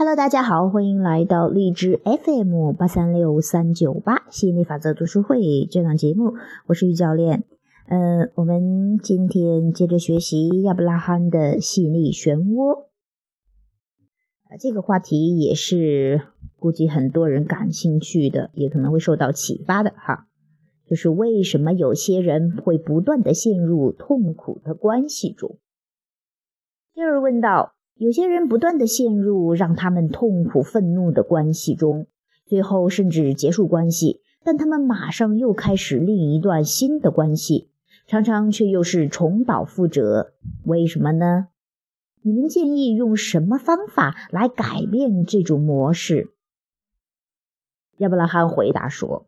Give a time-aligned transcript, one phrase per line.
[0.00, 6.34] Hello，大家好，欢迎来到荔枝 FM 八三六三九八吸引力法则读书会这档节目，
[6.68, 7.42] 我是于教练。
[7.88, 12.84] 呃，我们今天接着学习亚伯拉罕的吸引力漩涡。
[14.44, 16.22] 啊，这个话题也是
[16.60, 20.28] 估计很多人感兴趣的，也可能会受到启发的哈。
[20.86, 25.58] 就是为什么有些人会不断的陷入痛苦的关系中？
[26.94, 27.74] 第二问道。
[27.98, 32.06] 有些人不断的陷入让他们痛苦、愤怒的关系中，
[32.46, 37.70] 最后甚至结束关系，但他们马上又开始另一段新的关系，
[38.06, 40.32] 常常却又是重蹈覆辙。
[40.64, 41.48] 为什么呢？
[42.22, 46.28] 你们建议用什么方法来改变这种模式？
[47.96, 49.26] 亚伯拉罕回答说：“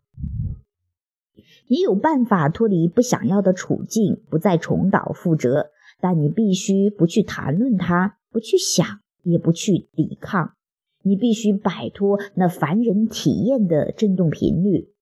[1.66, 8.86] 你有办法脱离不想要的处境，不再重蹈覆辙，但你必须不去谈论它。”不去想，
[9.24, 10.54] 也不去抵抗，
[11.02, 14.92] 你必须摆脱那凡人体验的振动频率。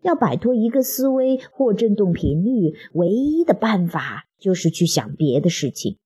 [0.00, 5.98] 要摆脱一个思维或振动频率，唯一的办法就是去想别的事情。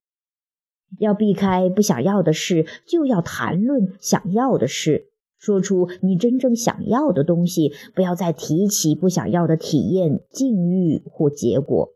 [0.99, 5.09] 要避开不想要的事，就要谈论想要的事，
[5.39, 7.73] 说出你真正想要的东西。
[7.95, 11.95] 不要再提起不想要的体验、境遇或结果。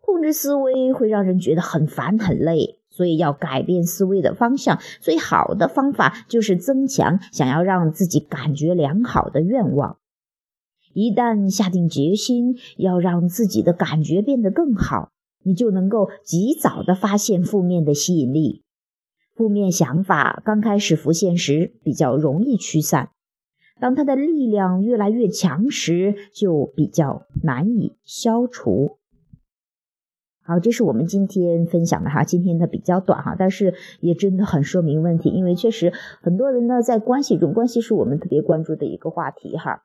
[0.00, 2.79] 控制思维会让人觉得很烦很累。
[2.90, 9.96] 所以要改变思维的方向，最好的方法就是增强想要让自己感觉良好的愿望。
[10.92, 15.12] 一旦下定决心要让自己的感觉变得更好，
[15.44, 18.64] 你就能够及早的发现负面的吸引力。
[19.36, 23.10] 负面想法刚开始浮现时比较容易驱散，
[23.80, 28.98] 当它的力量越来越强时，就比较难以消除。
[30.50, 32.24] 好，这是我们今天分享的哈。
[32.24, 35.28] 今天的比较短哈，但是也真的很说明问题。
[35.28, 39.84] 因为确实很多人呢，在关系中，关系是我们特别关注的一个话题哈。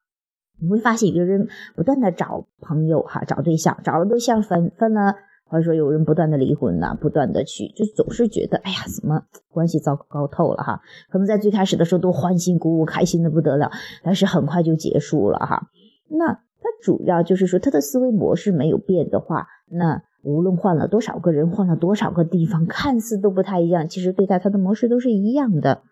[0.60, 5.14] 你会发现，有人不断的找朋友哈，找对象，找了对象分分了，
[5.48, 10.82] 或者说有人不断的离婚呐，不断的去，就总是觉得哎呀，怎么关系糟糕透了哈。
[11.12, 13.70] 可能在最开始的时候都欢欣鼓舞，开心的不得了，
[14.02, 15.68] 但是很快就结束了哈。
[16.10, 20.02] 那他主要就是说，他的思维模式没有变的话，那。
[20.26, 25.84] 无论换了多少个人，换了多少个地方，看似都不太一样，其实对待他的模式都是一样的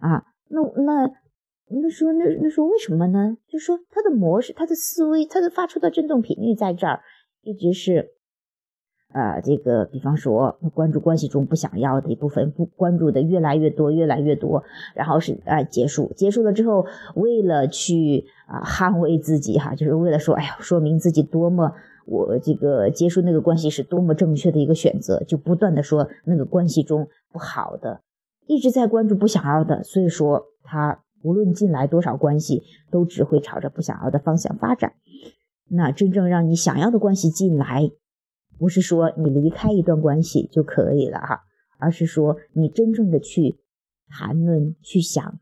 [0.00, 0.24] 啊。
[0.48, 1.10] 那那
[1.68, 3.36] 那说那那说为什么呢？
[3.46, 7.00] 就说他的模式、他的思维、他的发出的振动频率在这儿
[7.42, 8.12] 一直是
[9.12, 14.64] 啊，这个比方说关注关系中不想要的一部分，不关注的越来越多，越来越多，
[14.94, 21.74] 然后是啊结束，结束了之后，为了去啊捍卫自己哈，就是为了说，哎呀，说明自己多么。
[22.06, 28.02] 我这个结束那个关系是多么正确的一个选择，就不断的说那个关系中不好的，
[28.46, 34.92] 一直在关注不想要的，所以说他无论进来多少关系，都只会朝着不想要的方向发展。
[35.68, 37.90] 那真正让你想要的关系进来，
[38.58, 41.40] 不是说你离开一段关系就可以了哈，
[41.78, 43.56] 而是说你真正的去
[44.08, 45.40] 谈论、去想。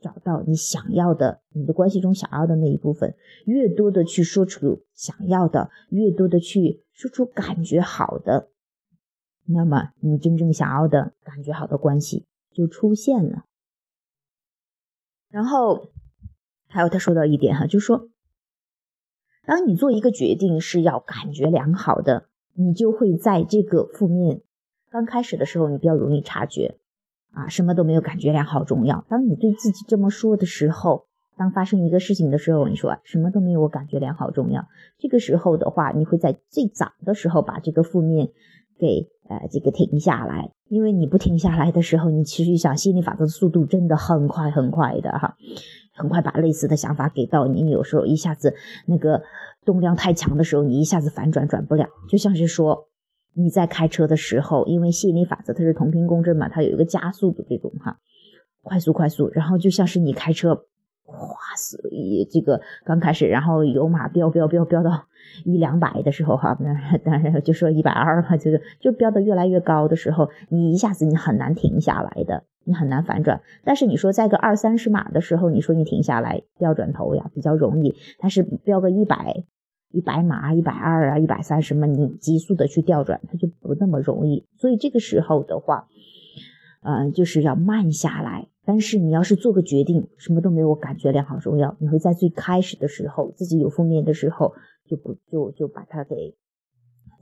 [0.00, 3.14] 找到你想要的，你的关系中想要的那一部分，
[3.44, 8.50] 越多的去说出想要的，越多的去说出感觉好的，
[9.46, 13.44] 那么你真正想要的感觉好的关系就出现了。
[15.28, 15.90] 然后
[16.68, 18.08] 还有他说到一点哈，就说，
[19.44, 24.42] 当你做一个决定是要感觉良好的，你就会在这个负面
[24.90, 26.78] 刚开始的时候，你比较容易察觉。
[27.36, 29.04] 啊，什么都没有，感觉良好重要。
[29.10, 31.04] 当你对自己这么说的时候，
[31.36, 34.64] 当发生一个事情的时候，你说什么都没有，我感觉良好重要。
[34.98, 38.28] 这个时候的话，你会在最早的时候把这个负面
[38.78, 45.36] 给呃这个停下来，因为你不停下来的时候，你其实想心理法则的速度真的很快很快的哈，
[45.94, 47.68] 很快把类似的想法给到你。
[47.68, 48.54] 有时候一下子
[48.86, 49.20] 那个
[49.66, 52.88] 动量太强的时候，你一下子反转转不了，就像是说。
[53.38, 57.98] 你在开车的时候，因为吸引力法则它是同频共振嘛，它有一个加速的这种哈，
[58.62, 60.54] 快速快速，然后就像是你开车，
[61.04, 61.36] 哗，
[62.30, 65.04] 这个刚开始，然后油马飙飙飙飙到
[65.44, 66.56] 一两百的时候哈，
[67.04, 73.42] 当然就说一百二吧，就是就飙的越来越高的时候，你一下子你很难停下来的，你很难反转。
[73.64, 77.94] 但是你说在个二三十码的时候，你说你停下来掉转头呀，比较容易。
[78.18, 79.44] 但是飙个一百。
[79.90, 84.46] 一百码、一百二啊、一百三十码，你急速的去调转，它就不那么容易。
[84.56, 85.88] 所以这个时候的话，
[86.82, 88.48] 嗯，就是要慢下来。
[88.64, 91.76] 但是你要是做个决定，什么都没有，感觉良好重要。
[91.78, 94.54] 你会在最开始的时候，自己有负面的时候，
[94.88, 96.36] 就不就就把它给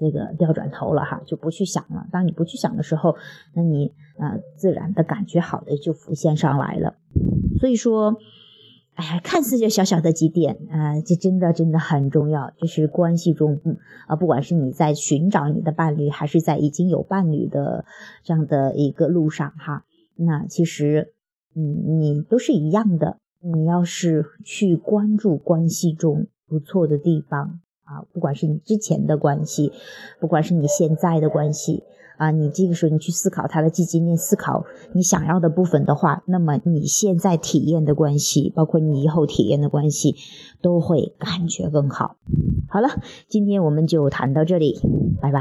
[0.00, 2.06] 这个调转头了哈，就不去想了。
[2.11, 3.16] 当你不去想的时候，
[3.55, 6.96] 那你啊，自然的感觉好的就浮现上来了。
[7.61, 8.16] 所以说，
[8.94, 12.52] 哎呀，看似就小小的几点啊，这真的真的很重要。
[12.56, 13.76] 就是关系中，嗯
[14.06, 17.85] 啊，不管是你在寻找你的伴侣，还是在已经有伴侣的
[18.23, 21.12] 这样的一个路上哈，那其实，
[21.56, 23.19] 嗯，你都是一样的。
[23.46, 29.70] 你要是去关注关系中不错的地方啊，不管是你之前的关系，
[30.19, 31.82] 不管是你现在的关系
[32.16, 40.16] 啊，你这个时候你去思考它的积极面，思考你想要的部分的话，那么你现在体验的关系，包括你以后体验的关系，
[40.62, 42.16] 都会感觉更好。
[42.69, 42.88] 好了，
[43.28, 44.81] 今天我们就谈到这里，
[45.20, 45.40] 拜拜。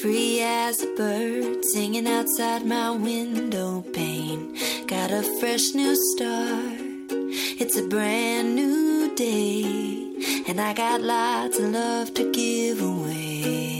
[0.00, 4.56] Free as a bird singing outside my window pane.
[4.86, 7.12] Got a fresh new start,
[7.60, 10.42] it's a brand new day.
[10.48, 13.79] And I got lots of love to give away.